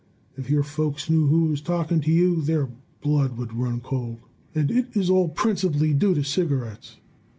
[0.35, 2.67] If your folks knew who was talking to you, their
[3.03, 4.17] blood would run cold.
[4.55, 6.97] "And it is all principally due to cigarettes!"